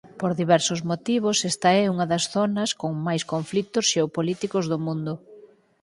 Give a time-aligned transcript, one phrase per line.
[0.19, 5.13] Por diversos motivos esta é unha das zonas con máis conflitos xeopolíticos do mundo.